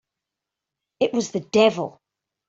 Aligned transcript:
It 0.99 1.13
was 1.13 1.29
the 1.29 1.41
devil! 1.41 2.01